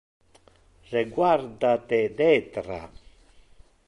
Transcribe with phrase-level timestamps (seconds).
[0.93, 2.81] Reguarda te detra.